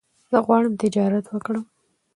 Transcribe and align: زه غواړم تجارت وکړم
زه 0.31 0.37
غواړم 0.45 0.73
تجارت 0.83 1.25
وکړم 1.29 1.63